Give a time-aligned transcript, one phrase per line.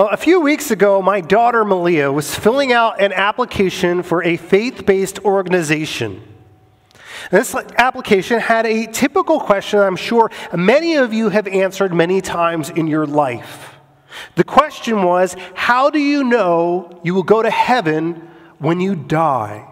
[0.00, 4.86] A few weeks ago, my daughter Malia was filling out an application for a faith
[4.86, 6.22] based organization.
[7.32, 12.70] This application had a typical question I'm sure many of you have answered many times
[12.70, 13.74] in your life.
[14.36, 18.28] The question was How do you know you will go to heaven
[18.58, 19.67] when you die?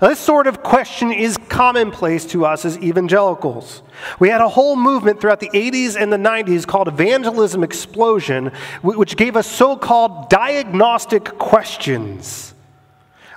[0.00, 3.82] Now, this sort of question is commonplace to us as evangelicals.
[4.18, 8.52] We had a whole movement throughout the 80s and the 90s called Evangelism Explosion,
[8.82, 12.54] which gave us so called diagnostic questions.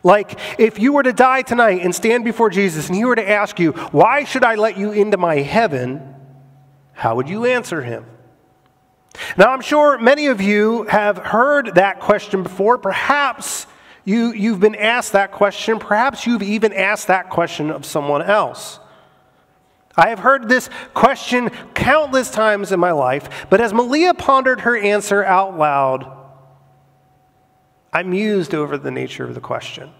[0.04, 3.30] Like, if you were to die tonight and stand before Jesus and he were to
[3.30, 6.16] ask you, Why should I let you into my heaven?
[6.92, 8.06] How would you answer him?
[9.38, 12.78] Now, I'm sure many of you have heard that question before.
[12.78, 13.67] Perhaps
[14.06, 15.80] you, you've been asked that question.
[15.80, 18.80] Perhaps you've even asked that question of someone else.
[19.96, 24.76] I have heard this question countless times in my life, but as Malia pondered her
[24.76, 26.12] answer out loud,
[27.92, 29.92] I mused over the nature of the question.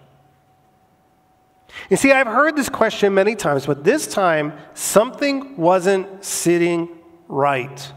[1.90, 6.90] You see, I've heard this question many times, but this time something wasn't sitting
[7.28, 7.92] right.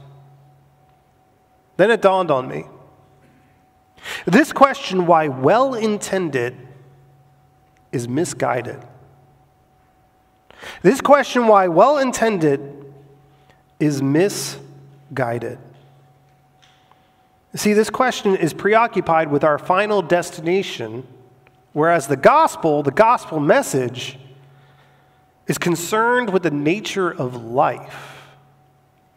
[1.77, 2.65] Then it dawned on me.
[4.25, 6.57] This question, why well intended,
[7.93, 8.83] is misguided.
[10.83, 12.93] This question, why well intended,
[13.79, 15.59] is misguided.
[17.55, 21.07] See, this question is preoccupied with our final destination,
[21.73, 24.19] whereas the gospel, the gospel message,
[25.47, 28.27] is concerned with the nature of life,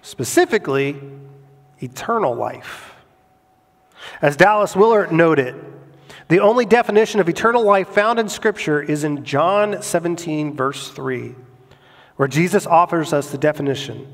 [0.01, 1.01] specifically,
[1.79, 2.88] eternal life.
[4.21, 5.55] As Dallas Willard noted,
[6.27, 11.35] the only definition of eternal life found in Scripture is in John 17, verse 3,
[12.17, 14.07] where Jesus offers us the definition.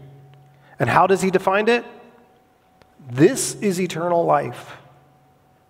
[0.79, 1.85] And how does he define it?
[3.09, 4.77] This is eternal life,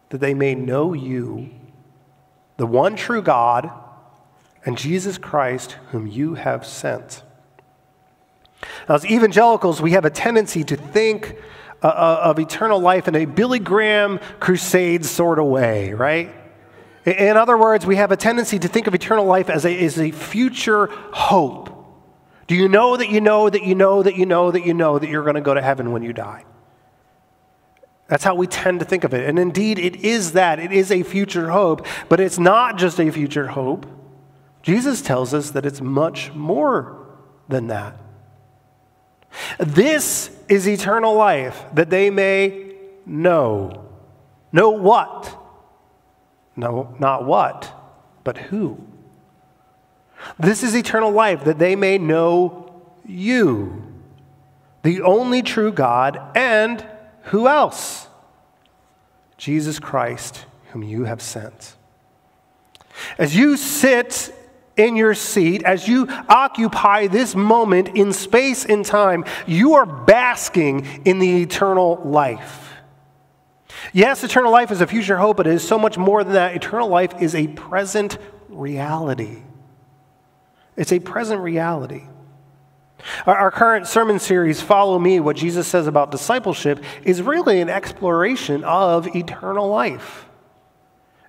[0.09, 1.49] that they may know you,
[2.57, 3.71] the one true God,
[4.65, 7.23] and Jesus Christ, whom you have sent.
[8.87, 11.35] Now, as evangelicals, we have a tendency to think
[11.81, 16.33] uh, of eternal life in a Billy Graham crusade sort of way, right?
[17.05, 19.99] In other words, we have a tendency to think of eternal life as a, as
[19.99, 21.71] a future hope.
[22.47, 24.97] Do you know that you know that you know that you know that you know
[24.97, 26.45] that you're going to go to heaven when you die?
[28.07, 29.27] That's how we tend to think of it.
[29.27, 30.59] And indeed, it is that.
[30.59, 33.85] It is a future hope, but it's not just a future hope.
[34.61, 37.07] Jesus tells us that it's much more
[37.47, 37.97] than that.
[39.59, 42.75] This is eternal life, that they may
[43.05, 43.85] know.
[44.51, 45.37] Know what?
[46.55, 47.73] No, not what,
[48.23, 48.79] but who.
[50.39, 53.83] This is eternal life, that they may know you,
[54.83, 56.85] the only true God, and
[57.23, 58.07] who else?
[59.37, 61.75] Jesus Christ, whom you have sent.
[63.17, 64.33] As you sit
[64.77, 70.85] in your seat, as you occupy this moment in space and time, you are basking
[71.05, 72.73] in the eternal life.
[73.93, 76.55] Yes, eternal life is a future hope, but it is so much more than that.
[76.55, 78.17] Eternal life is a present
[78.49, 79.43] reality.
[80.75, 82.03] It's a present reality.
[83.25, 87.69] Our, our, current sermon series, Follow Me, what Jesus says about discipleship, is really an
[87.69, 90.24] exploration of eternal life.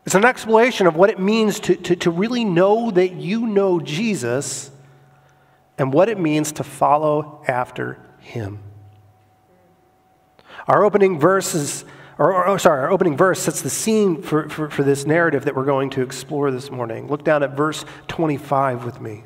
[0.06, 3.80] It's an explanation of what it means to, to, to really know that you know
[3.80, 4.70] Jesus
[5.78, 8.60] and what it means to follow after him.
[10.68, 11.84] Our opening verses,
[12.18, 15.44] or, or, or, sorry, our opening verse sets the scene for, for, for this narrative
[15.44, 17.08] that we're going to explore this morning.
[17.08, 19.24] Look down at verse 25 with me.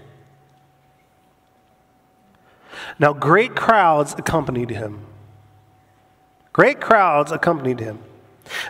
[2.98, 5.04] Now, great crowds accompanied him.
[6.54, 8.02] Great crowds accompanied him.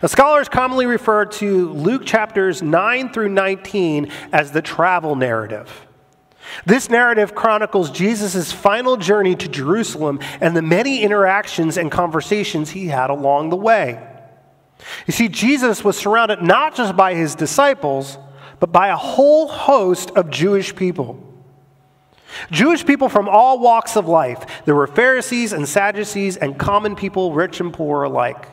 [0.07, 5.87] Scholars commonly refer to Luke chapters 9 through 19 as the travel narrative.
[6.67, 12.89] This narrative chronicles Jesus' final journey to Jerusalem and the many interactions and conversations he
[12.89, 14.07] had along the way.
[15.07, 18.19] You see, Jesus was surrounded not just by his disciples,
[18.59, 21.27] but by a whole host of Jewish people.
[22.51, 24.65] Jewish people from all walks of life.
[24.65, 28.47] There were Pharisees and Sadducees and common people, rich and poor alike.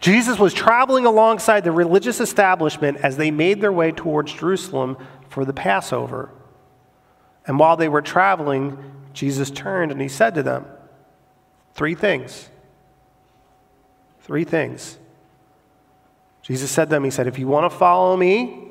[0.00, 4.96] Jesus was traveling alongside the religious establishment as they made their way towards Jerusalem
[5.28, 6.30] for the Passover.
[7.46, 8.78] And while they were traveling,
[9.12, 10.66] Jesus turned and he said to them,
[11.74, 12.48] Three things.
[14.20, 14.98] Three things.
[16.42, 18.68] Jesus said to them, He said, If you want to follow me,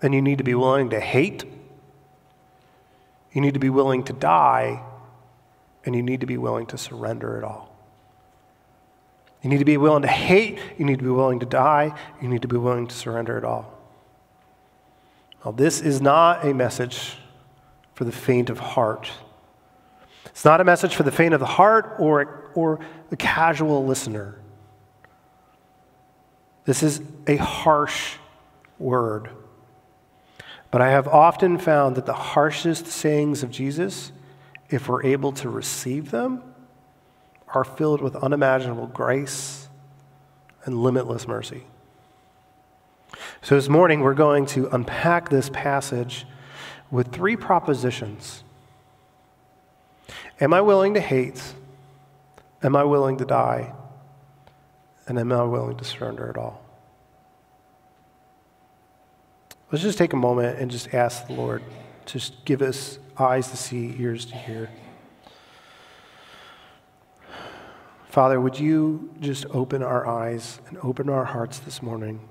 [0.00, 1.44] then you need to be willing to hate,
[3.32, 4.82] you need to be willing to die,
[5.84, 7.70] and you need to be willing to surrender it all.
[9.42, 10.58] You need to be willing to hate.
[10.78, 11.94] You need to be willing to die.
[12.20, 13.78] You need to be willing to surrender it all.
[15.54, 17.16] This is not a message
[17.94, 19.10] for the faint of heart.
[20.26, 24.38] It's not a message for the faint of the heart or, or the casual listener.
[26.66, 28.16] This is a harsh
[28.78, 29.30] word.
[30.70, 34.12] But I have often found that the harshest sayings of Jesus,
[34.68, 36.42] if we're able to receive them,
[37.54, 39.68] are filled with unimaginable grace
[40.64, 41.64] and limitless mercy.
[43.42, 46.26] So this morning, we're going to unpack this passage
[46.90, 48.44] with three propositions
[50.40, 51.42] Am I willing to hate?
[52.62, 53.74] Am I willing to die?
[55.06, 56.64] And am I willing to surrender it all?
[59.70, 61.62] Let's just take a moment and just ask the Lord
[62.06, 64.70] to give us eyes to see, ears to hear.
[68.10, 72.28] Father, would you just open our eyes and open our hearts this morning?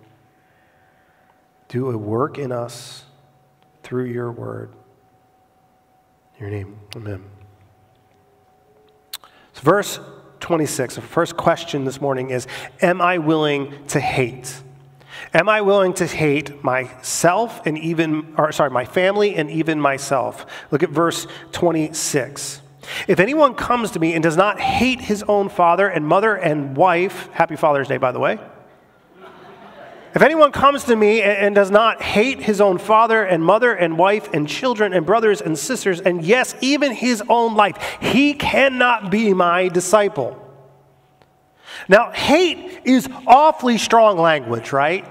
[1.70, 3.06] Do a work in us
[3.82, 4.74] through your word.
[6.36, 7.24] In your name, amen.
[9.54, 10.02] So, verse
[10.42, 12.46] 26, the first question this morning is
[12.82, 14.62] Am I willing to hate?
[15.34, 20.46] Am I willing to hate myself and even, or sorry, my family and even myself?
[20.72, 22.64] Look at verse 26.
[23.08, 26.76] If anyone comes to me and does not hate his own father and mother and
[26.76, 28.40] wife, happy Father's Day, by the way.
[30.16, 33.98] If anyone comes to me and does not hate his own father and mother and
[33.98, 39.12] wife and children and brothers and sisters, and yes, even his own life, he cannot
[39.12, 40.46] be my disciple.
[41.88, 45.06] Now, hate is awfully strong language, right?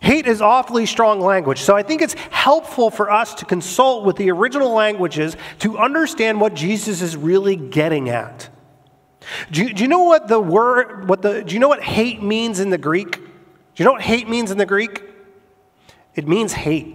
[0.00, 1.60] Hate is awfully strong language.
[1.60, 6.40] So I think it's helpful for us to consult with the original languages to understand
[6.40, 8.48] what Jesus is really getting at.
[9.50, 12.22] Do you, do you know what the word, what the, do you know what hate
[12.22, 13.12] means in the Greek?
[13.16, 13.22] Do
[13.76, 15.02] you know what hate means in the Greek?
[16.14, 16.94] It means hate.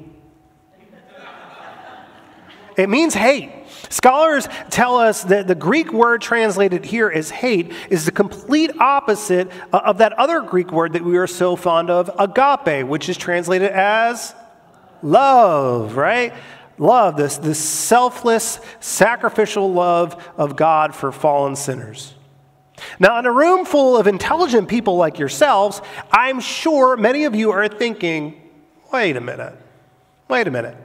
[2.78, 3.52] It means hate.
[3.92, 9.52] Scholars tell us that the Greek word translated here as hate is the complete opposite
[9.74, 13.70] of that other Greek word that we are so fond of, agape, which is translated
[13.70, 14.34] as
[15.04, 16.34] love, right?
[16.78, 22.14] Love, this, this selfless, sacrificial love of God for fallen sinners.
[22.98, 27.52] Now, in a room full of intelligent people like yourselves, I'm sure many of you
[27.52, 28.42] are thinking,
[28.92, 29.54] wait a minute,
[30.30, 30.78] wait a minute.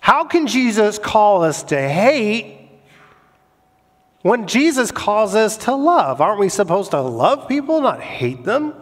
[0.00, 2.68] How can Jesus call us to hate
[4.22, 6.20] when Jesus calls us to love?
[6.20, 8.74] Aren't we supposed to love people, not hate them?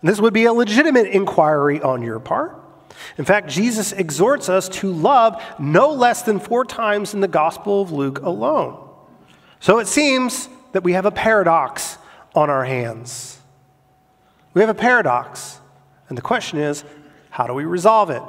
[0.00, 2.56] And this would be a legitimate inquiry on your part.
[3.18, 7.82] In fact, Jesus exhorts us to love no less than four times in the Gospel
[7.82, 8.88] of Luke alone.
[9.60, 11.98] So it seems that we have a paradox
[12.34, 13.38] on our hands.
[14.54, 15.58] We have a paradox.
[16.08, 16.84] And the question is
[17.30, 18.22] how do we resolve it?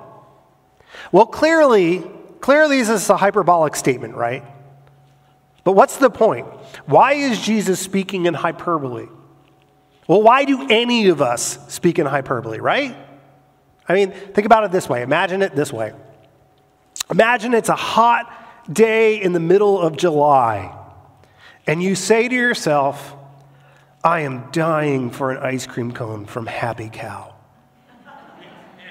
[1.11, 2.03] Well, clearly,
[2.39, 4.43] clearly this is a hyperbolic statement, right?
[5.63, 6.47] But what's the point?
[6.85, 9.07] Why is Jesus speaking in hyperbole?
[10.07, 12.95] Well, why do any of us speak in hyperbole, right?
[13.87, 15.01] I mean, think about it this way.
[15.01, 15.93] Imagine it this way.
[17.09, 18.31] Imagine it's a hot
[18.71, 20.77] day in the middle of July,
[21.67, 23.15] and you say to yourself,
[24.03, 27.30] I am dying for an ice cream cone from Happy Cow.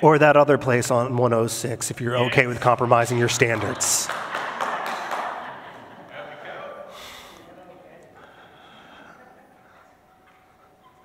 [0.03, 4.09] Or that other place on 106 if you're okay with compromising your standards.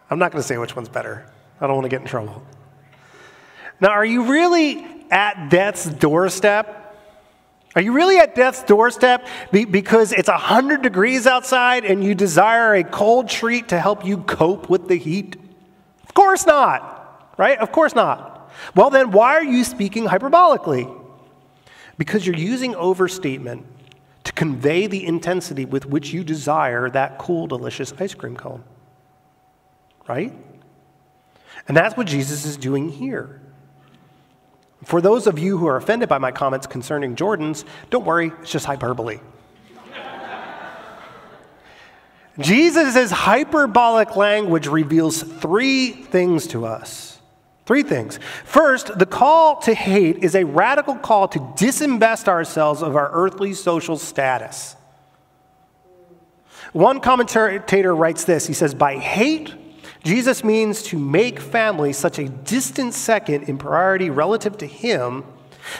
[0.09, 1.29] I'm not going to say which one's better.
[1.59, 2.43] I don't want to get in trouble.
[3.81, 6.83] Now, are you really at death's doorstep?
[7.75, 12.83] Are you really at death's doorstep because it's 100 degrees outside and you desire a
[12.85, 15.35] cold treat to help you cope with the heat?
[16.03, 17.57] Of course not, right?
[17.59, 18.34] Of course not.
[18.75, 21.01] Well, then, why are you speaking hyperbolically?
[21.97, 23.65] Because you're using overstatement
[24.25, 28.63] to convey the intensity with which you desire that cool, delicious ice cream cone.
[30.07, 30.33] Right?
[31.67, 33.41] And that's what Jesus is doing here.
[34.83, 38.51] For those of you who are offended by my comments concerning Jordans, don't worry, it's
[38.51, 39.19] just hyperbole.
[42.39, 47.14] Jesus' hyperbolic language reveals three things to us.
[47.65, 48.19] Three things.
[48.43, 53.53] First, the call to hate is a radical call to disinvest ourselves of our earthly
[53.53, 54.75] social status.
[56.73, 59.53] One commentator writes this He says, By hate,
[60.03, 65.23] Jesus means to make family such a distant second in priority relative to Him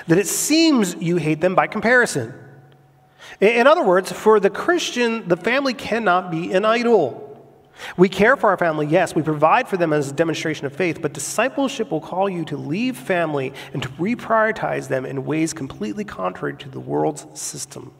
[0.07, 2.33] that it seems you hate them by comparison.
[3.39, 7.24] In other words, for the Christian, the family cannot be an idol.
[7.97, 9.15] We care for our family, yes.
[9.15, 12.57] We provide for them as a demonstration of faith, but discipleship will call you to
[12.57, 17.93] leave family and to reprioritize them in ways completely contrary to the world's system.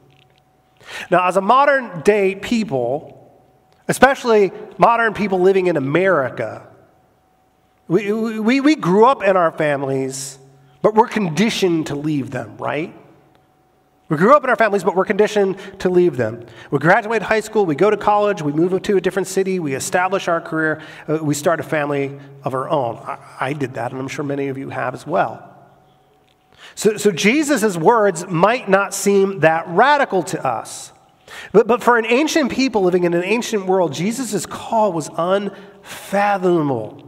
[1.10, 3.40] Now, as a modern day people,
[3.88, 6.66] especially modern people living in America,
[7.88, 10.38] we, we, we grew up in our families,
[10.82, 12.94] but we're conditioned to leave them, right?
[14.08, 16.46] We grew up in our families, but we're conditioned to leave them.
[16.70, 19.74] We graduate high school, we go to college, we move to a different city, we
[19.74, 22.98] establish our career, uh, we start a family of our own.
[22.98, 25.52] I, I did that, and I'm sure many of you have as well.
[26.76, 30.92] So, so Jesus' words might not seem that radical to us.
[31.50, 37.02] But, but for an ancient people living in an ancient world, Jesus' call was unfathomable.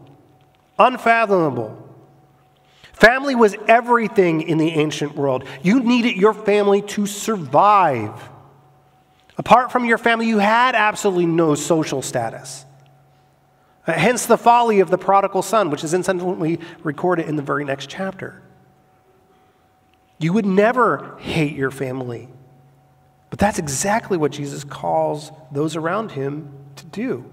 [0.79, 1.88] Unfathomable.
[2.99, 5.45] Family was everything in the ancient world.
[5.63, 8.29] You needed your family to survive.
[9.37, 12.65] Apart from your family, you had absolutely no social status.
[13.87, 17.65] Uh, hence the folly of the prodigal son, which is incidentally recorded in the very
[17.65, 18.43] next chapter.
[20.19, 22.29] You would never hate your family.
[23.31, 27.31] But that's exactly what Jesus calls those around him to do.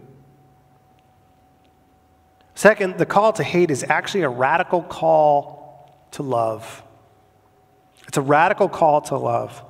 [2.56, 6.84] Second, the call to hate is actually a radical call to love.
[8.08, 9.62] It's a radical call to love.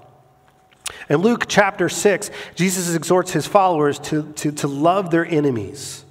[1.09, 6.05] In Luke chapter 6, Jesus exhorts his followers to, to, to love their enemies.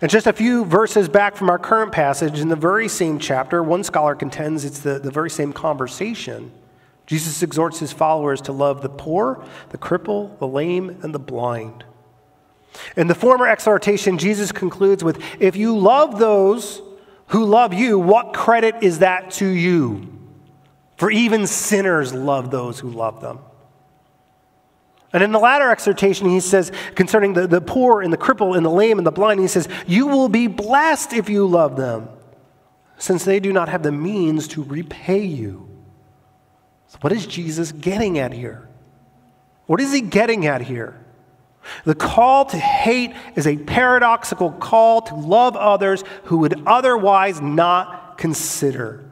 [0.00, 3.62] And just a few verses back from our current passage, in the very same chapter,
[3.62, 6.52] one scholar contends it's the, the very same conversation.
[7.06, 11.84] Jesus exhorts his followers to love the poor, the cripple, the lame, and the blind.
[12.96, 16.82] In the former exhortation, Jesus concludes with If you love those
[17.28, 20.08] who love you, what credit is that to you?
[20.96, 23.40] For even sinners love those who love them.
[25.12, 28.64] And in the latter exhortation, he says, concerning the, the poor and the cripple and
[28.64, 32.08] the lame and the blind, he says, You will be blessed if you love them,
[32.96, 35.68] since they do not have the means to repay you.
[36.86, 38.68] So what is Jesus getting at here?
[39.66, 41.01] What is he getting at here?
[41.84, 48.18] The call to hate is a paradoxical call to love others who would otherwise not
[48.18, 49.08] consider.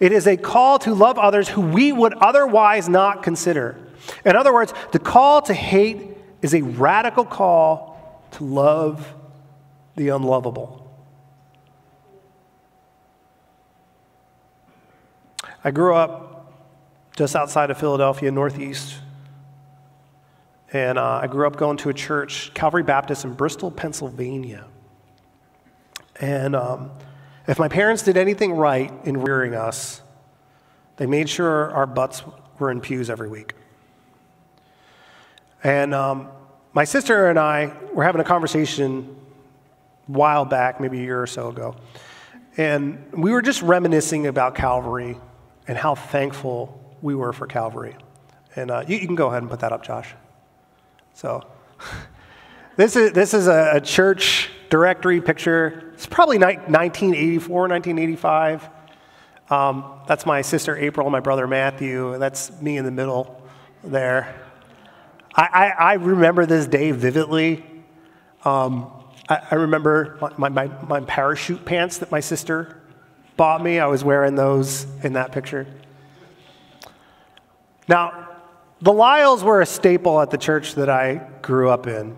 [0.00, 3.78] It is a call to love others who we would otherwise not consider.
[4.24, 9.14] In other words, the call to hate is a radical call to love
[9.96, 10.78] the unlovable.
[15.64, 16.52] I grew up
[17.16, 18.96] just outside of Philadelphia, Northeast
[20.72, 24.64] and uh, I grew up going to a church, Calvary Baptist in Bristol, Pennsylvania.
[26.20, 26.90] And um,
[27.46, 30.00] if my parents did anything right in rearing us,
[30.96, 32.22] they made sure our butts
[32.58, 33.54] were in pews every week.
[35.62, 36.28] And um,
[36.72, 39.16] my sister and I were having a conversation
[40.08, 41.76] a while back, maybe a year or so ago.
[42.56, 45.18] And we were just reminiscing about Calvary
[45.68, 47.96] and how thankful we were for Calvary.
[48.56, 50.14] And uh, you, you can go ahead and put that up, Josh.
[51.14, 51.46] So,
[52.76, 55.90] this is, this is a, a church directory picture.
[55.94, 58.68] It's probably 1984, 1985.
[59.50, 62.16] Um, that's my sister April, my brother Matthew.
[62.18, 63.42] That's me in the middle
[63.84, 64.34] there.
[65.34, 67.64] I, I, I remember this day vividly.
[68.44, 68.90] Um,
[69.28, 72.80] I, I, remember my, my, my parachute pants that my sister
[73.36, 73.78] bought me.
[73.78, 75.66] I was wearing those in that picture.
[77.88, 78.31] Now,
[78.82, 82.16] the Lyles were a staple at the church that I grew up in.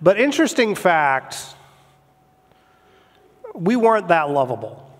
[0.00, 1.36] But interesting fact,
[3.54, 4.90] we weren't that lovable.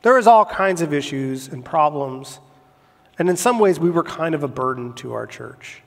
[0.00, 2.38] There was all kinds of issues and problems,
[3.18, 5.82] and in some ways we were kind of a burden to our church.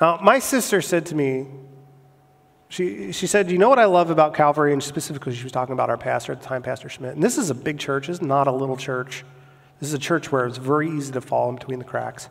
[0.00, 1.48] Now, my sister said to me,
[2.68, 4.72] she, she said, You know what I love about Calvary?
[4.72, 7.14] And specifically, she was talking about our pastor at the time, Pastor Schmidt.
[7.14, 9.24] And this is a big church, it's not a little church.
[9.80, 12.28] This is a church where it's very easy to fall in between the cracks.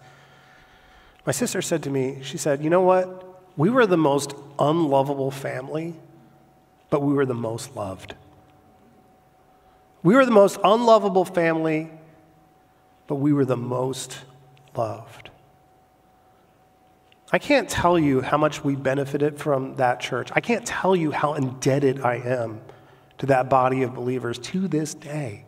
[1.25, 3.23] My sister said to me, She said, You know what?
[3.57, 5.95] We were the most unlovable family,
[6.89, 8.15] but we were the most loved.
[10.03, 11.89] We were the most unlovable family,
[13.07, 14.19] but we were the most
[14.75, 15.29] loved.
[17.31, 20.29] I can't tell you how much we benefited from that church.
[20.33, 22.61] I can't tell you how indebted I am
[23.17, 25.45] to that body of believers to this day.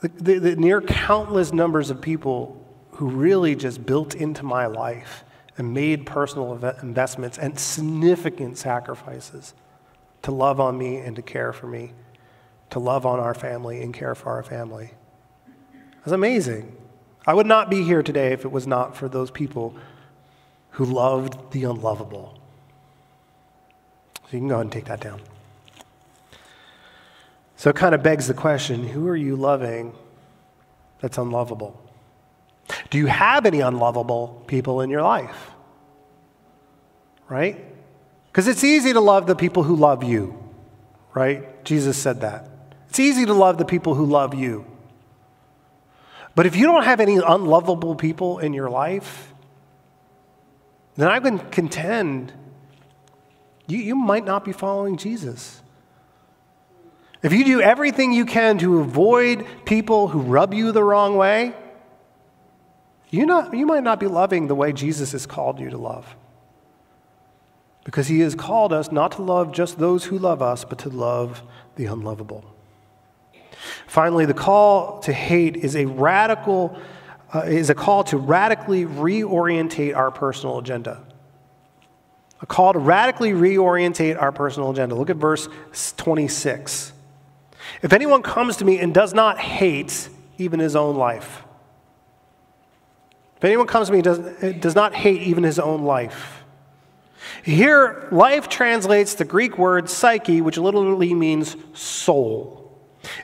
[0.00, 5.24] The, the, the, near countless numbers of people who really just built into my life
[5.58, 9.54] and made personal investments and significant sacrifices
[10.22, 11.92] to love on me and to care for me
[12.70, 14.92] to love on our family and care for our family.
[15.98, 16.76] That's amazing.
[17.26, 19.74] I would not be here today if it was not for those people
[20.76, 22.38] who loved the unlovable.
[24.24, 25.22] So you can go ahead and take that down.
[27.56, 29.94] So it kind of begs the question who are you loving
[31.00, 31.82] that's unlovable?
[32.90, 35.50] Do you have any unlovable people in your life?
[37.26, 37.64] Right?
[38.30, 40.38] Because it's easy to love the people who love you,
[41.14, 41.64] right?
[41.64, 42.50] Jesus said that.
[42.90, 44.66] It's easy to love the people who love you.
[46.34, 49.32] But if you don't have any unlovable people in your life,
[50.96, 52.32] then I can contend
[53.66, 55.62] you, you might not be following Jesus.
[57.22, 61.54] If you do everything you can to avoid people who rub you the wrong way,
[63.10, 66.14] you, not, you might not be loving the way Jesus has called you to love.
[67.84, 70.88] Because he has called us not to love just those who love us, but to
[70.88, 71.42] love
[71.76, 72.44] the unlovable.
[73.86, 76.78] Finally, the call to hate is a radical
[77.34, 81.02] uh, is a call to radically reorientate our personal agenda.
[82.42, 84.94] A call to radically reorientate our personal agenda.
[84.94, 85.48] Look at verse
[85.96, 86.92] 26.
[87.82, 91.42] If anyone comes to me and does not hate even his own life,
[93.36, 96.44] if anyone comes to me and does, does not hate even his own life,
[97.42, 102.65] here, life translates the Greek word psyche, which literally means soul.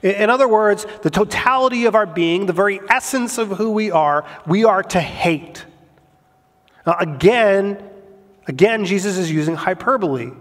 [0.03, 4.27] In other words, the totality of our being, the very essence of who we are,
[4.47, 5.65] we are to hate.
[6.87, 7.83] Now, again,
[8.47, 10.33] again, Jesus is using hyperbole.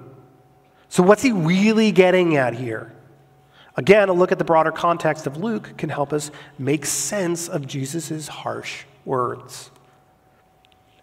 [0.89, 2.93] So, what's he really getting at here?
[3.77, 6.29] Again, a look at the broader context of Luke can help us
[6.59, 9.71] make sense of Jesus' harsh words.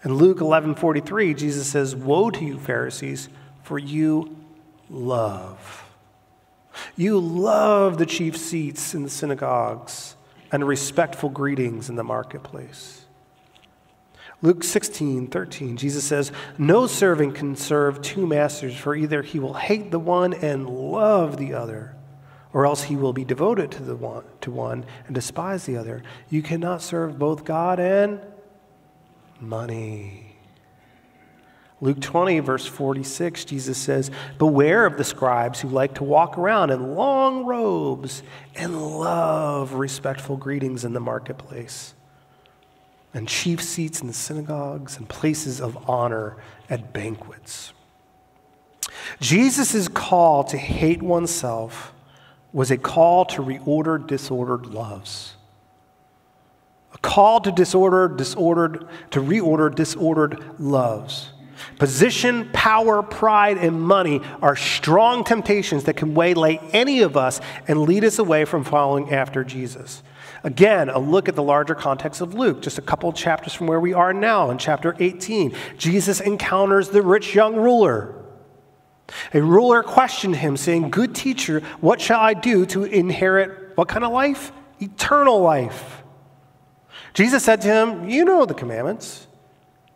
[0.05, 3.29] In Luke 11:43, Jesus says, "Woe to you, Pharisees,
[3.63, 4.37] for you
[4.91, 5.88] love
[6.97, 10.17] you love the chief seats in the synagogues
[10.51, 13.07] and respectful greetings in the marketplace."
[14.41, 19.55] Luke 16, 13, Jesus says, No servant can serve two masters, for either he will
[19.55, 21.97] hate the one and love the other,
[22.53, 26.05] or else he will be devoted to the one to one and despise the other.
[26.31, 28.21] You cannot serve both God and
[29.41, 30.28] money.
[31.81, 36.71] Luke 20, verse 46, Jesus says, Beware of the scribes who like to walk around
[36.71, 38.23] in long robes
[38.57, 41.95] and love respectful greetings in the marketplace,
[43.15, 46.37] and chief seats in the synagogues and places of honor
[46.69, 47.73] at banquets.
[49.21, 51.93] Jesus' call to hate oneself
[52.53, 55.37] was a call to reorder disordered loves.
[56.93, 61.31] A call to disorder, disordered, to reorder disordered loves.
[61.79, 67.83] Position, power, pride, and money are strong temptations that can waylay any of us and
[67.83, 70.03] lead us away from following after Jesus.
[70.45, 73.81] Again, a look at the larger context of Luke, just a couple chapters from where
[73.81, 75.55] we are now in chapter 18.
[75.77, 78.15] Jesus encounters the rich young ruler.
[79.33, 84.05] A ruler questioned him, saying, Good teacher, what shall I do to inherit what kind
[84.05, 84.53] of life?
[84.81, 86.03] Eternal life.
[87.15, 89.28] Jesus said to him, You know the commandments.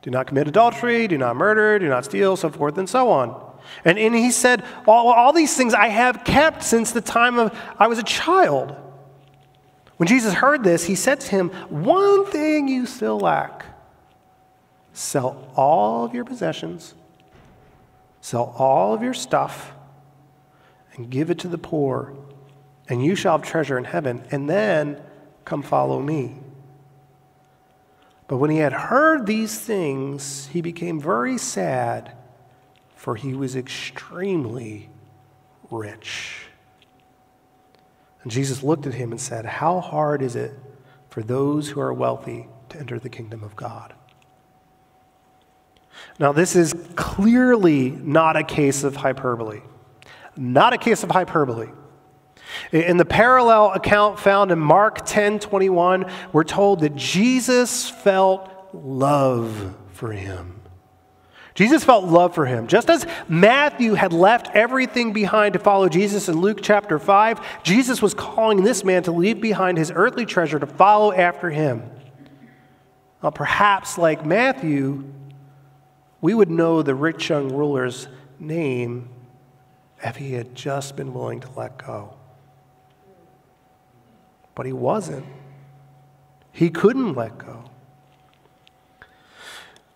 [0.02, 3.50] Do not commit adultery, do not murder, do not steal, so forth and so on.
[3.84, 7.56] And, and he said, all, all these things I have kept since the time of
[7.78, 8.74] I was a child.
[9.96, 13.66] When Jesus heard this, he said to him, One thing you still lack
[14.92, 16.94] sell all of your possessions,
[18.20, 19.72] sell all of your stuff,
[20.94, 22.14] and give it to the poor,
[22.88, 25.00] and you shall have treasure in heaven, and then
[25.44, 26.41] come follow me.
[28.28, 32.12] But when he had heard these things, he became very sad,
[32.94, 34.88] for he was extremely
[35.70, 36.46] rich.
[38.22, 40.52] And Jesus looked at him and said, How hard is it
[41.10, 43.94] for those who are wealthy to enter the kingdom of God?
[46.18, 49.60] Now, this is clearly not a case of hyperbole.
[50.36, 51.68] Not a case of hyperbole.
[52.70, 59.74] In the parallel account found in Mark 10 21, we're told that Jesus felt love
[59.92, 60.60] for him.
[61.54, 62.66] Jesus felt love for him.
[62.66, 68.00] Just as Matthew had left everything behind to follow Jesus in Luke chapter 5, Jesus
[68.00, 71.82] was calling this man to leave behind his earthly treasure to follow after him.
[73.34, 75.04] Perhaps, like Matthew,
[76.20, 79.08] we would know the rich young ruler's name
[80.02, 82.16] if he had just been willing to let go.
[84.54, 85.26] But he wasn't.
[86.52, 87.64] He couldn't let go.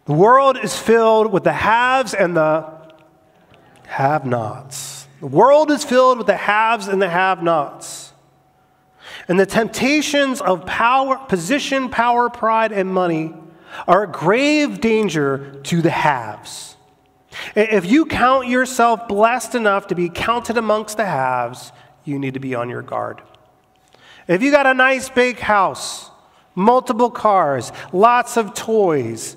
[0.06, 2.72] The world is filled with the haves and the
[3.86, 5.08] have nots.
[5.20, 8.12] The world is filled with the haves and the have nots.
[9.28, 13.34] And the temptations of power, position, power, pride, and money
[13.88, 16.76] are a grave danger to the haves.
[17.54, 21.72] If you count yourself blessed enough to be counted amongst the haves,
[22.04, 23.22] you need to be on your guard.
[24.28, 26.10] If you got a nice big house,
[26.54, 29.36] multiple cars, lots of toys,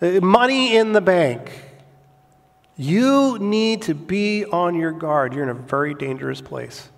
[0.00, 1.52] uh, money in the bank,
[2.76, 5.34] you need to be on your guard.
[5.34, 6.88] You're in a very dangerous place.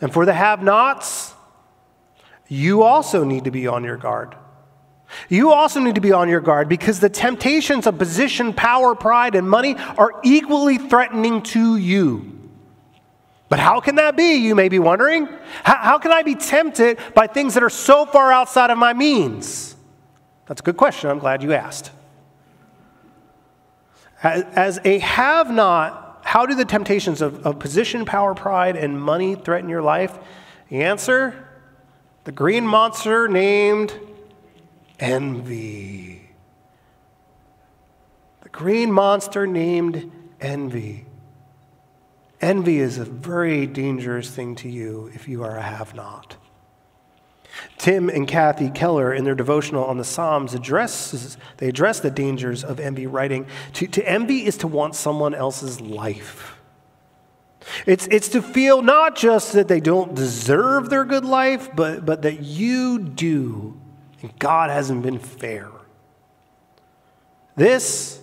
[0.00, 1.34] And for the have nots,
[2.48, 4.36] you also need to be on your guard.
[5.28, 9.34] You also need to be on your guard because the temptations of position, power, pride,
[9.34, 12.37] and money are equally threatening to you.
[13.48, 15.26] But how can that be, you may be wondering?
[15.64, 18.92] How, how, can I be tempted by things that are so far outside of my
[18.92, 19.74] means?
[20.46, 21.08] That's a good question.
[21.08, 21.90] I'm glad you asked.
[24.22, 29.00] As, as a have not, how do the temptations of, of position, power, pride, and
[29.00, 30.18] money threaten your life?
[30.68, 31.48] The answer
[32.24, 33.98] the green monster named
[35.00, 36.28] envy.
[38.42, 41.06] The green monster named envy.
[42.40, 46.36] Envy is a very dangerous thing to you if you are a have not.
[47.76, 52.62] Tim and Kathy Keller, in their devotional on the Psalms, addresses, they address the dangers
[52.62, 56.58] of envy, writing to, to envy is to want someone else's life.
[57.86, 62.22] It's, it's to feel not just that they don't deserve their good life, but, but
[62.22, 63.78] that you do,
[64.22, 65.68] and God hasn't been fair.
[67.56, 68.20] This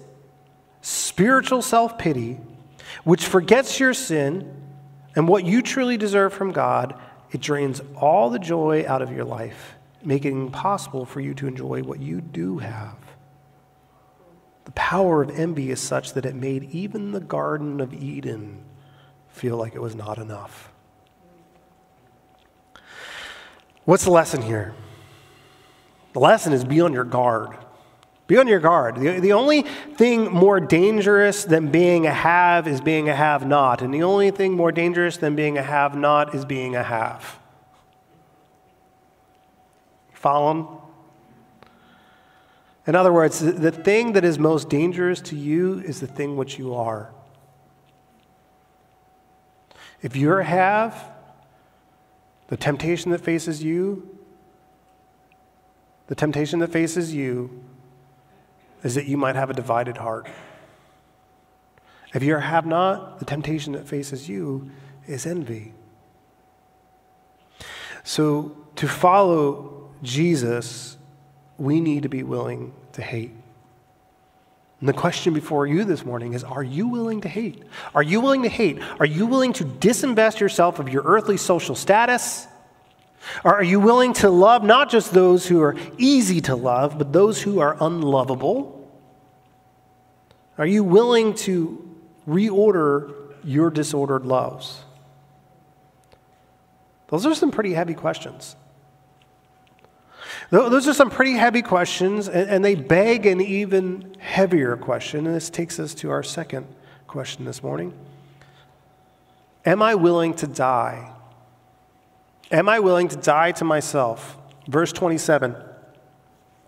[0.82, 2.40] spiritual self pity,
[3.04, 4.62] which forgets your sin
[5.16, 7.00] and what you truly deserve from God,
[7.32, 11.48] it drains all the joy out of your life, making it impossible for you to
[11.48, 12.98] enjoy what you do have.
[14.66, 18.64] The power of envy is such that it made even the Garden of Eden
[19.30, 20.72] feel like it was not enough.
[23.84, 24.74] What's the lesson here?
[26.14, 27.58] The lesson is be on your guard.
[28.28, 28.96] Be on your guard.
[28.96, 33.82] The, the only thing more dangerous than being a have is being a have not.
[33.82, 37.40] And the only thing more dangerous than being a have not is being a have.
[40.14, 40.82] Follow?
[42.88, 46.58] In other words, the thing that is most dangerous to you is the thing which
[46.58, 47.12] you are.
[50.02, 51.12] If you're a have,
[52.48, 54.18] the temptation that faces you,
[56.08, 57.64] the temptation that faces you
[58.86, 60.28] is that you might have a divided heart.
[62.14, 64.70] If you're have not, the temptation that faces you
[65.08, 65.74] is envy.
[68.04, 70.98] So, to follow Jesus,
[71.58, 73.32] we need to be willing to hate.
[74.80, 77.64] And the question before you this morning is Are you willing to hate?
[77.96, 78.80] Are you willing to hate?
[79.00, 82.46] Are you willing to disinvest yourself of your earthly social status?
[83.44, 87.12] Or Are you willing to love not just those who are easy to love, but
[87.12, 88.75] those who are unlovable?
[90.58, 91.96] Are you willing to
[92.28, 93.14] reorder
[93.44, 94.84] your disordered loves?
[97.08, 98.56] Those are some pretty heavy questions.
[100.50, 105.26] Those are some pretty heavy questions, and they beg an even heavier question.
[105.26, 106.68] And this takes us to our second
[107.08, 107.94] question this morning
[109.66, 111.12] Am I willing to die?
[112.52, 114.38] Am I willing to die to myself?
[114.68, 115.56] Verse 27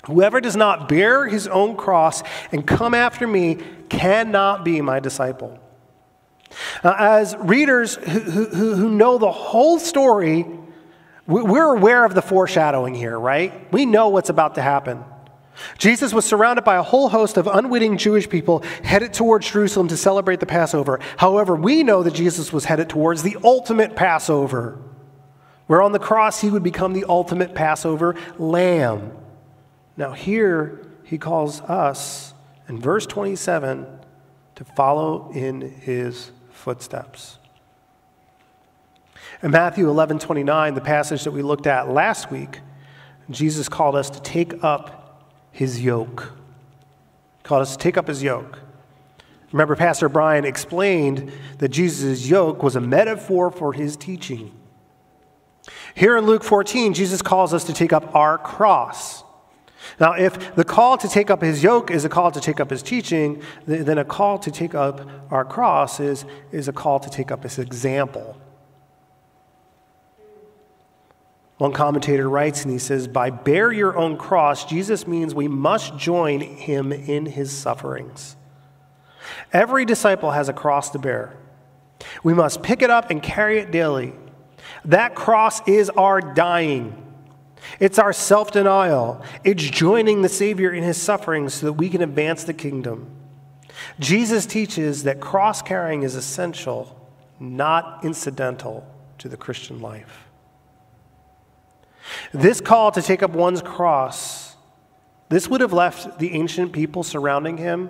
[0.07, 3.57] Whoever does not bear his own cross and come after me
[3.89, 5.59] cannot be my disciple.
[6.81, 10.45] Uh, as readers who, who, who know the whole story,
[11.25, 13.71] we're aware of the foreshadowing here, right?
[13.73, 15.03] We know what's about to happen.
[15.77, 19.97] Jesus was surrounded by a whole host of unwitting Jewish people headed towards Jerusalem to
[19.97, 21.01] celebrate the Passover.
[21.17, 24.79] However, we know that Jesus was headed towards the ultimate Passover,
[25.65, 29.11] where on the cross he would become the ultimate Passover lamb.
[29.97, 32.33] Now, here he calls us
[32.69, 33.87] in verse 27
[34.55, 37.39] to follow in his footsteps.
[39.41, 42.59] In Matthew 11 29, the passage that we looked at last week,
[43.29, 46.31] Jesus called us to take up his yoke.
[47.43, 48.59] Called us to take up his yoke.
[49.51, 54.51] Remember, Pastor Brian explained that Jesus' yoke was a metaphor for his teaching.
[55.95, 59.23] Here in Luke 14, Jesus calls us to take up our cross.
[59.99, 62.69] Now, if the call to take up his yoke is a call to take up
[62.69, 67.09] his teaching, then a call to take up our cross is, is a call to
[67.09, 68.39] take up his example.
[71.57, 75.97] One commentator writes and he says, By bear your own cross, Jesus means we must
[75.97, 78.35] join him in his sufferings.
[79.51, 81.35] Every disciple has a cross to bear.
[82.23, 84.13] We must pick it up and carry it daily.
[84.85, 87.06] That cross is our dying.
[87.79, 89.23] It's our self denial.
[89.43, 93.09] It's joining the Savior in his suffering so that we can advance the kingdom.
[93.99, 98.87] Jesus teaches that cross carrying is essential, not incidental
[99.19, 100.27] to the Christian life.
[102.33, 104.55] This call to take up one's cross,
[105.29, 107.89] this would have left the ancient people surrounding him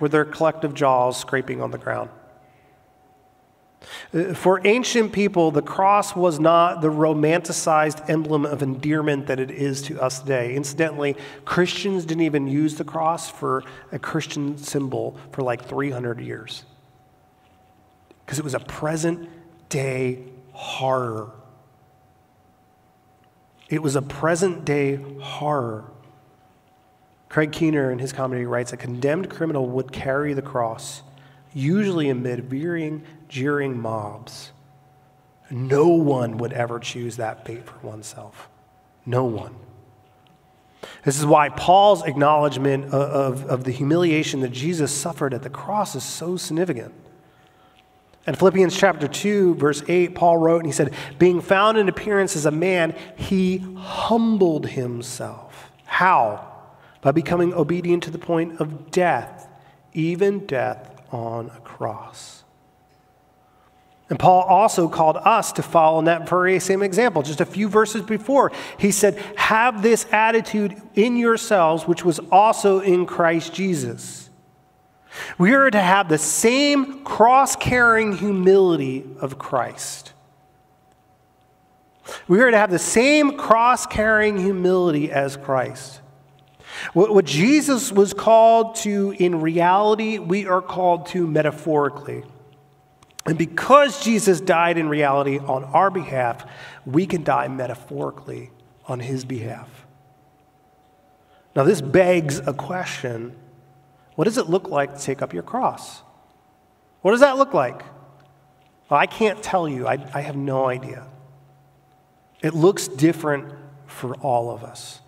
[0.00, 2.10] with their collective jaws scraping on the ground.
[4.12, 9.50] Uh, for ancient people, the cross was not the romanticized emblem of endearment that it
[9.50, 10.54] is to us today.
[10.54, 16.64] Incidentally, Christians didn't even use the cross for a Christian symbol for like 300 years
[18.24, 19.28] because it was a present
[19.68, 20.18] day
[20.52, 21.30] horror.
[23.68, 25.84] It was a present day horror.
[27.28, 31.02] Craig Keener, in his comedy, writes a condemned criminal would carry the cross,
[31.54, 34.52] usually amid veering jeering mobs.
[35.50, 38.50] No one would ever choose that fate for oneself.
[39.06, 39.56] No one.
[41.04, 45.50] This is why Paul's acknowledgement of, of, of, the humiliation that Jesus suffered at the
[45.50, 46.92] cross is so significant.
[48.26, 52.36] In Philippians chapter 2, verse 8, Paul wrote, and he said, Being found in appearance
[52.36, 55.72] as a man, he humbled himself.
[55.84, 56.48] How?
[57.00, 59.48] By becoming obedient to the point of death,
[59.92, 62.41] even death on a cross.
[64.12, 67.22] And Paul also called us to follow in that very same example.
[67.22, 72.80] Just a few verses before, he said, Have this attitude in yourselves, which was also
[72.80, 74.28] in Christ Jesus.
[75.38, 80.12] We are to have the same cross carrying humility of Christ.
[82.28, 86.02] We are to have the same cross carrying humility as Christ.
[86.92, 92.24] What, Jesus was called to in reality, we are called to metaphorically.
[93.24, 96.44] And because Jesus died in reality on our behalf,
[96.84, 98.50] we can die metaphorically
[98.86, 99.68] on his behalf.
[101.54, 103.36] Now, this begs a question
[104.14, 106.02] what does it look like to take up your cross?
[107.00, 107.82] What does that look like?
[108.90, 111.06] Well, I can't tell you, I, I have no idea.
[112.42, 113.54] It looks different
[113.86, 115.00] for all of us.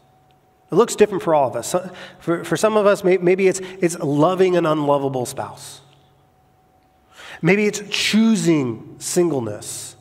[0.73, 1.75] It looks different for all of us.
[2.19, 5.83] For, for some of us, maybe it's, it's loving an unlovable spouse.
[7.43, 9.97] Maybe it's choosing singleness.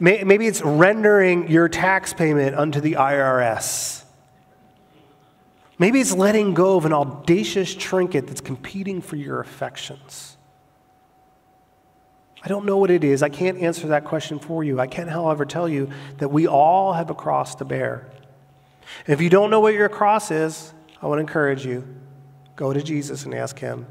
[0.00, 4.04] Maybe it's rendering your tax payment unto the IRS.
[5.78, 10.36] Maybe it's letting go of an audacious trinket that's competing for your affections.
[12.42, 13.22] I don't know what it is.
[13.22, 14.78] I can't answer that question for you.
[14.78, 18.08] I can, however, tell you that we all have a cross to bear.
[19.06, 21.86] If you don't know what your cross is, I want to encourage you
[22.56, 23.86] go to Jesus and ask Him.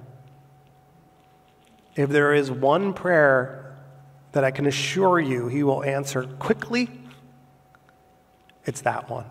[1.98, 3.76] If there is one prayer
[4.32, 6.90] that I can assure you he will answer quickly,
[8.66, 9.26] it's that one.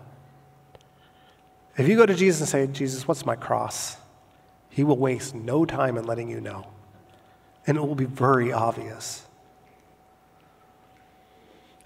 [1.79, 3.97] If you go to Jesus and say, Jesus, what's my cross?
[4.69, 6.67] He will waste no time in letting you know.
[7.67, 9.25] And it will be very obvious.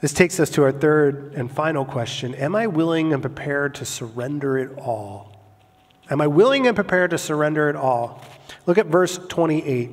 [0.01, 3.85] This takes us to our third and final question Am I willing and prepared to
[3.85, 5.37] surrender it all?
[6.09, 8.23] Am I willing and prepared to surrender it all?
[8.67, 9.91] Look at verse 28.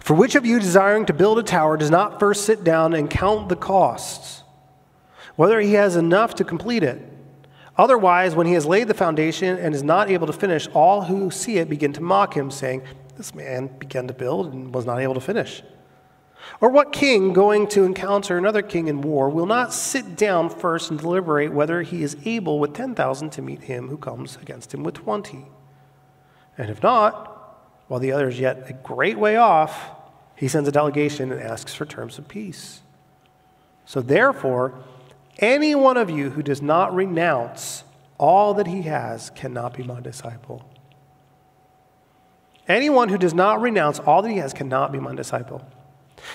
[0.00, 3.10] For which of you desiring to build a tower does not first sit down and
[3.10, 4.42] count the costs,
[5.36, 7.02] whether he has enough to complete it?
[7.76, 11.30] Otherwise, when he has laid the foundation and is not able to finish, all who
[11.30, 12.82] see it begin to mock him, saying,
[13.16, 15.62] This man began to build and was not able to finish.
[16.60, 20.90] Or what king, going to encounter another king in war, will not sit down first
[20.90, 24.84] and deliberate whether he is able with 10,000 to meet him who comes against him
[24.84, 25.46] with 20?
[26.56, 27.33] And if not,
[27.88, 29.90] while the other is yet a great way off,
[30.36, 32.80] he sends a delegation and asks for terms of peace.
[33.84, 34.74] So, therefore,
[35.38, 37.84] any one of you who does not renounce
[38.18, 40.68] all that he has cannot be my disciple.
[42.66, 45.66] Anyone who does not renounce all that he has cannot be my disciple.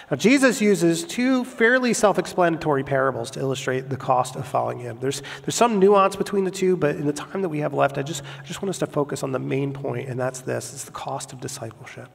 [0.10, 4.98] Now, Jesus uses two fairly self explanatory parables to illustrate the cost of following him.
[5.00, 7.98] There's, there's some nuance between the two, but in the time that we have left,
[7.98, 10.74] I just, I just want us to focus on the main point, and that's this
[10.74, 12.10] it's the cost of discipleship.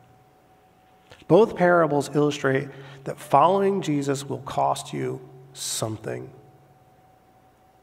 [1.27, 2.69] Both parables illustrate
[3.05, 5.21] that following Jesus will cost you
[5.53, 6.31] something.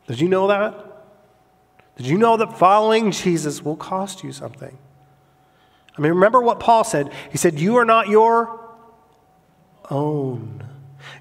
[0.08, 0.88] Did you know that?
[1.98, 4.78] Did you know that following Jesus will cost you something?
[5.98, 7.12] I mean, remember what Paul said.
[7.32, 8.61] He said, You are not your
[9.90, 10.64] own.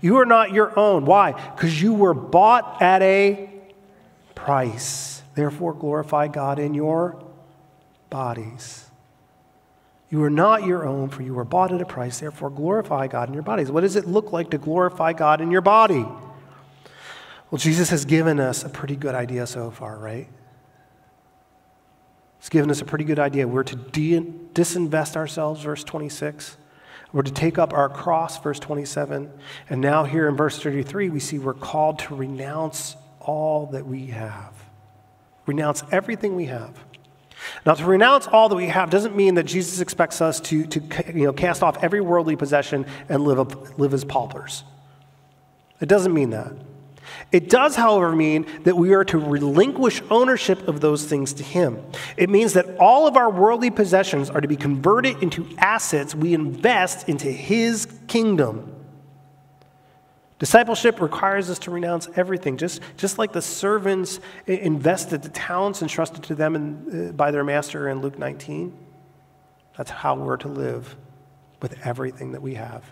[0.01, 1.05] You are not your own.
[1.05, 1.33] Why?
[1.33, 3.49] Because you were bought at a
[4.35, 5.23] price.
[5.35, 7.23] Therefore, glorify God in your
[8.09, 8.91] bodies.
[10.11, 12.19] You are not your own, for you were bought at a price.
[12.19, 13.71] Therefore, glorify God in your bodies.
[13.71, 16.05] What does it look like to glorify God in your body?
[17.51, 20.29] Well, Jesus has given us a pretty good idea so far, right?
[22.41, 23.47] He's given us a pretty good idea.
[23.47, 24.21] We're to de-
[24.55, 26.57] disinvest ourselves, verse 26.
[27.13, 29.31] We're to take up our cross, verse 27.
[29.69, 34.07] And now, here in verse 33, we see we're called to renounce all that we
[34.07, 34.55] have.
[35.47, 36.85] Renounce everything we have.
[37.67, 40.81] Now, to renounce all that we have doesn't mean that Jesus expects us to, to
[41.13, 44.63] you know, cast off every worldly possession and live, live as paupers.
[45.81, 46.53] It doesn't mean that.
[47.33, 51.79] It does, however, mean that we are to relinquish ownership of those things to Him.
[52.17, 56.35] It means that all of our worldly possessions are to be converted into assets we
[56.35, 58.75] invest into His kingdom.
[60.41, 66.23] Discipleship requires us to renounce everything, just, just like the servants invested the talents entrusted
[66.25, 68.77] to them in, uh, by their master in Luke 19.
[69.77, 70.97] That's how we're to live
[71.61, 72.83] with everything that we have.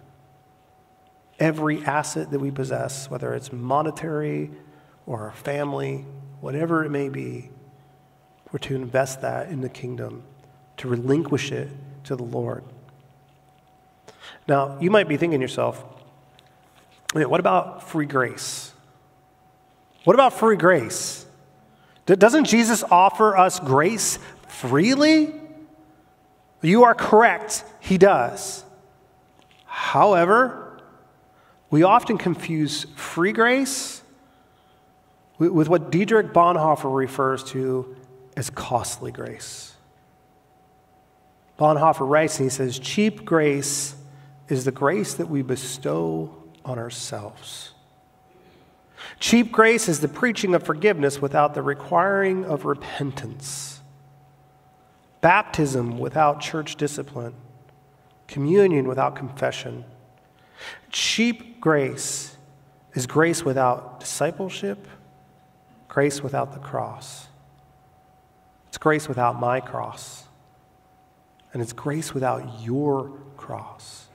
[1.38, 4.50] Every asset that we possess, whether it's monetary
[5.06, 6.04] or our family,
[6.40, 7.50] whatever it may be,
[8.50, 10.22] we're to invest that in the kingdom,
[10.78, 11.68] to relinquish it
[12.04, 12.64] to the Lord.
[14.46, 15.84] Now, you might be thinking to yourself,
[17.12, 18.72] what about free grace?
[20.04, 21.26] What about free grace?
[22.06, 25.34] Doesn't Jesus offer us grace freely?
[26.62, 28.64] You are correct, he does.
[29.66, 30.67] However,
[31.70, 34.02] we often confuse free grace
[35.38, 37.96] with what Dietrich Bonhoeffer refers to
[38.36, 39.74] as costly grace.
[41.58, 43.94] Bonhoeffer writes and he says, Cheap grace
[44.48, 47.72] is the grace that we bestow on ourselves.
[49.20, 53.80] Cheap grace is the preaching of forgiveness without the requiring of repentance.
[55.20, 57.34] Baptism without church discipline.
[58.28, 59.84] Communion without confession.
[60.90, 62.36] Cheap grace
[62.94, 64.86] is grace without discipleship,
[65.88, 67.28] grace without the cross.
[68.68, 70.24] It's grace without my cross.
[71.52, 74.06] And it's grace without your cross.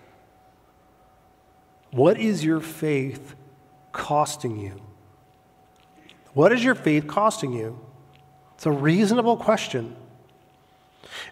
[1.92, 3.36] What is your faith
[3.92, 4.82] costing you?
[6.34, 7.80] What is your faith costing you?
[8.56, 9.96] It's a reasonable question.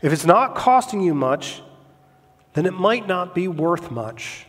[0.02, 1.62] If it's not costing you much,
[2.54, 4.46] then it might not be worth much.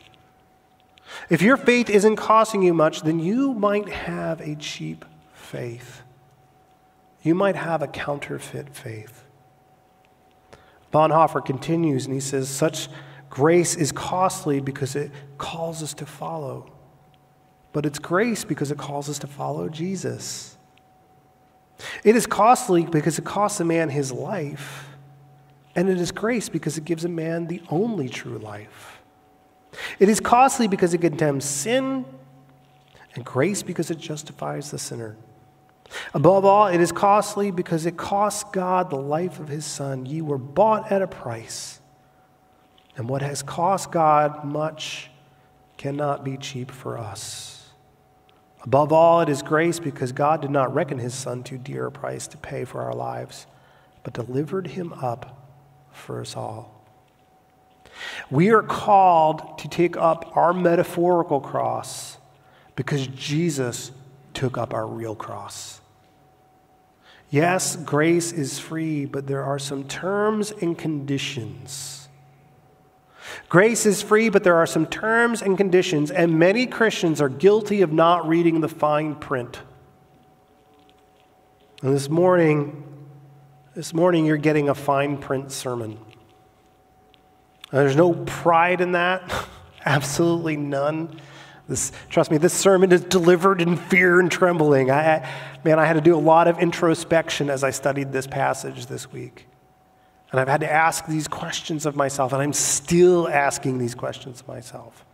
[1.31, 6.03] If your faith isn't costing you much, then you might have a cheap faith.
[7.23, 9.25] You might have a counterfeit faith.
[10.93, 12.89] Bonhoeffer continues and he says, Such
[13.33, 16.71] Grace is costly because it calls us to follow.
[17.73, 20.59] But it's grace because it calls us to follow Jesus.
[22.05, 24.87] It is costly because it costs a man his life.
[25.75, 29.02] And it is grace because it gives a man the only true life.
[29.99, 32.05] It is costly because it condemns sin,
[33.15, 35.17] and grace because it justifies the sinner.
[36.15, 40.07] Above all, it is costly because it costs God the life of his Son.
[40.07, 41.81] Ye were bought at a price.
[42.97, 45.11] And what has cost God much
[45.77, 47.71] cannot be cheap for us.
[48.63, 51.93] Above all, it is grace because God did not reckon his Son too dear a
[51.93, 53.47] price to pay for our lives,
[54.05, 55.51] but delivered him up
[55.91, 56.72] for us all.
[58.31, 62.17] We are called to take up our metaphorical cross
[62.77, 63.91] because Jesus
[64.35, 65.81] took up our real cross.
[67.31, 72.03] Yes, grace is free, but there are some terms and conditions
[73.49, 77.83] Grace is free, but there are some terms and conditions, and many Christians are guilty
[77.83, 79.61] of not reading the fine print.
[81.83, 82.85] And this morning,
[83.75, 85.99] this morning you're getting a fine print sermon.
[87.73, 89.49] There's no pride in that,
[89.85, 91.21] absolutely none.
[91.69, 94.91] This, trust me, this sermon is delivered in fear and trembling.
[94.91, 95.31] I, I,
[95.65, 99.11] man, I had to do a lot of introspection as I studied this passage this
[99.11, 99.47] week.
[100.31, 104.40] And I've had to ask these questions of myself, and I'm still asking these questions
[104.40, 105.05] of myself.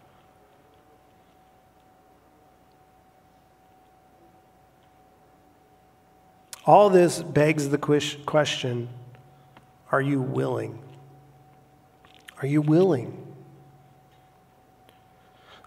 [6.65, 8.89] All this begs the question
[9.91, 10.79] are you willing?
[12.41, 13.25] Are you willing?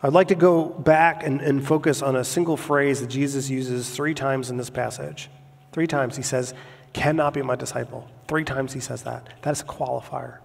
[0.04, 3.90] I'd like to go back and, and focus on a single phrase that Jesus uses
[3.90, 5.30] three times in this passage.
[5.72, 6.54] Three times he says,
[6.94, 8.08] cannot be my disciple.
[8.28, 9.30] Three times he says that.
[9.44, 10.40] That is a qualifier.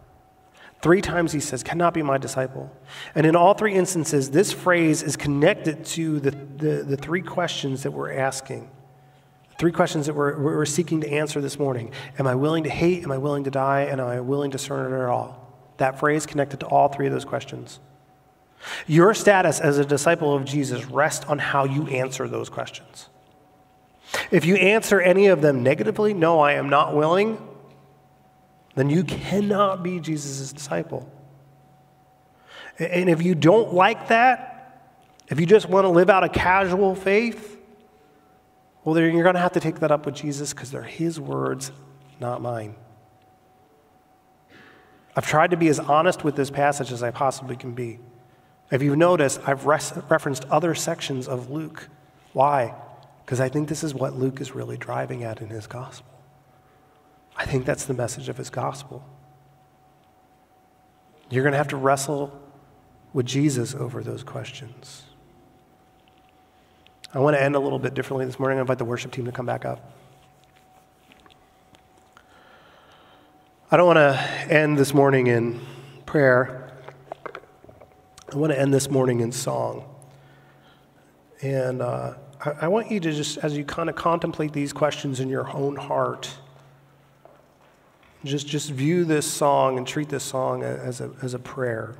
[0.82, 2.70] Three times he says, cannot be my disciple.
[3.14, 7.82] And in all three instances, this phrase is connected to the, the, the three questions
[7.84, 8.70] that we're asking.
[9.58, 11.92] Three questions that we're, we're seeking to answer this morning.
[12.18, 13.04] Am I willing to hate?
[13.04, 13.82] Am I willing to die?
[13.82, 15.45] And am I willing to surrender it at all?
[15.78, 17.80] That phrase connected to all three of those questions.
[18.86, 23.08] Your status as a disciple of Jesus rests on how you answer those questions.
[24.30, 27.38] If you answer any of them negatively, no, I am not willing,
[28.74, 31.10] then you cannot be Jesus' disciple.
[32.78, 34.52] And if you don't like that,
[35.28, 37.58] if you just want to live out a casual faith,
[38.84, 41.18] well, then you're going to have to take that up with Jesus because they're his
[41.18, 41.72] words,
[42.20, 42.76] not mine.
[45.16, 47.98] I've tried to be as honest with this passage as I possibly can be.
[48.70, 51.88] If you've noticed, I've res- referenced other sections of Luke.
[52.34, 52.74] Why?
[53.24, 56.12] Because I think this is what Luke is really driving at in his gospel.
[57.34, 59.04] I think that's the message of his gospel.
[61.30, 62.38] You're going to have to wrestle
[63.12, 65.04] with Jesus over those questions.
[67.14, 68.58] I want to end a little bit differently this morning.
[68.58, 69.92] I invite the worship team to come back up.
[73.68, 75.60] I don't want to end this morning in
[76.06, 76.70] prayer.
[78.32, 79.92] I want to end this morning in song.
[81.42, 82.14] And uh,
[82.44, 85.52] I, I want you to just, as you kind of contemplate these questions in your
[85.52, 86.30] own heart,
[88.24, 91.96] just, just view this song and treat this song as a, as a prayer.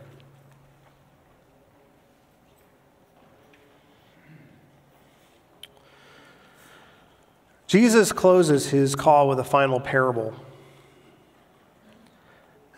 [7.67, 10.33] Jesus closes his call with a final parable.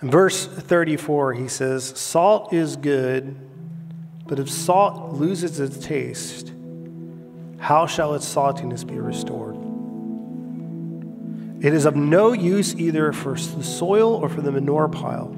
[0.00, 3.36] Verse 34, he says, Salt is good,
[4.26, 6.52] but if salt loses its taste,
[7.58, 9.56] how shall its saltiness be restored?
[11.64, 15.34] It is of no use either for the soil or for the manure pile.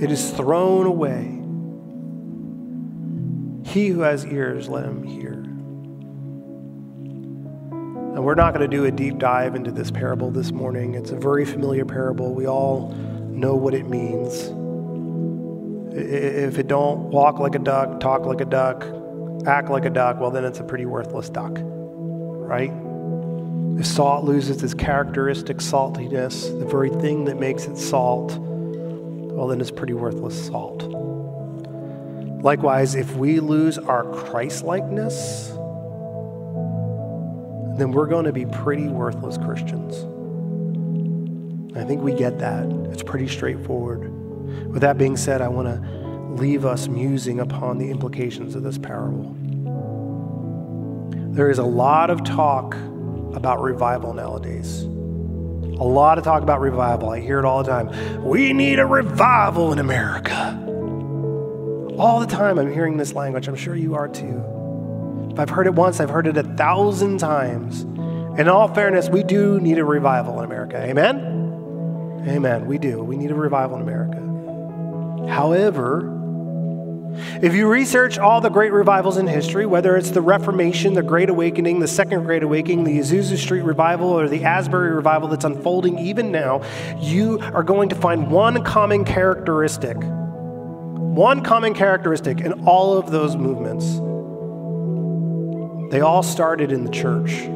[0.00, 1.34] It is thrown away.
[3.68, 5.47] He who has ears, let him hear.
[8.18, 10.96] And we're not going to do a deep dive into this parable this morning.
[10.96, 12.34] It's a very familiar parable.
[12.34, 12.92] We all
[13.30, 14.50] know what it means.
[15.96, 18.84] If it don't walk like a duck, talk like a duck,
[19.46, 22.72] act like a duck, well, then it's a pretty worthless duck, right?
[23.78, 29.60] If salt loses its characteristic saltiness, the very thing that makes it salt, well, then
[29.60, 30.82] it's pretty worthless salt.
[32.42, 35.52] Likewise, if we lose our Christ likeness,
[37.78, 39.94] then we're going to be pretty worthless Christians.
[41.76, 42.66] I think we get that.
[42.92, 44.12] It's pretty straightforward.
[44.72, 45.80] With that being said, I want to
[46.34, 49.36] leave us musing upon the implications of this parable.
[51.32, 52.74] There is a lot of talk
[53.34, 54.82] about revival nowadays.
[54.82, 57.10] A lot of talk about revival.
[57.10, 58.24] I hear it all the time.
[58.24, 60.56] We need a revival in America.
[61.96, 63.46] All the time I'm hearing this language.
[63.46, 64.57] I'm sure you are too.
[65.38, 67.82] I've heard it once, I've heard it a thousand times.
[68.38, 70.76] In all fairness, we do need a revival in America.
[70.82, 72.24] Amen?
[72.26, 72.66] Amen.
[72.66, 73.02] We do.
[73.02, 75.32] We need a revival in America.
[75.32, 76.14] However,
[77.42, 81.30] if you research all the great revivals in history, whether it's the Reformation, the Great
[81.30, 85.98] Awakening, the Second Great Awakening, the Azusa Street Revival, or the Asbury Revival that's unfolding
[85.98, 86.62] even now,
[87.00, 89.96] you are going to find one common characteristic.
[89.98, 94.00] One common characteristic in all of those movements.
[95.90, 97.48] They all started in the church.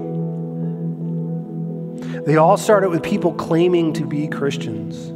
[2.25, 5.11] They all started with people claiming to be Christians.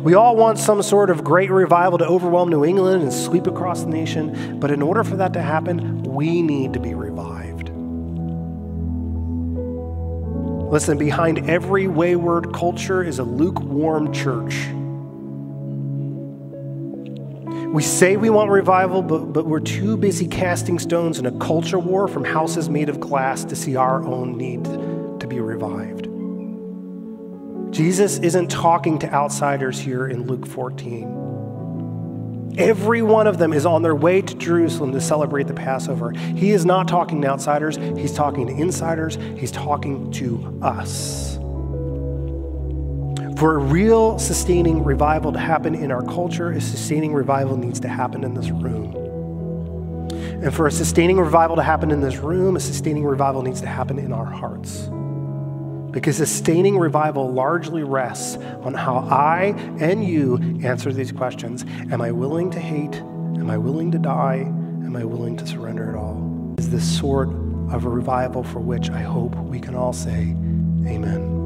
[0.00, 3.82] We all want some sort of great revival to overwhelm New England and sweep across
[3.82, 7.70] the nation, but in order for that to happen, we need to be revived.
[10.70, 14.68] Listen, behind every wayward culture is a lukewarm church.
[17.76, 21.78] We say we want revival, but, but we're too busy casting stones in a culture
[21.78, 26.04] war from houses made of glass to see our own need to be revived.
[27.74, 32.54] Jesus isn't talking to outsiders here in Luke 14.
[32.56, 36.12] Every one of them is on their way to Jerusalem to celebrate the Passover.
[36.12, 41.35] He is not talking to outsiders, he's talking to insiders, he's talking to us.
[43.36, 47.88] For a real sustaining revival to happen in our culture, a sustaining revival needs to
[47.88, 48.94] happen in this room.
[50.42, 53.66] And for a sustaining revival to happen in this room, a sustaining revival needs to
[53.66, 54.88] happen in our hearts.
[55.90, 62.12] Because sustaining revival largely rests on how I and you answer these questions Am I
[62.12, 62.96] willing to hate?
[62.96, 64.38] Am I willing to die?
[64.38, 66.54] Am I willing to surrender it all?
[66.56, 67.28] Is this sort
[67.70, 70.34] of a revival for which I hope we can all say,
[70.86, 71.45] Amen.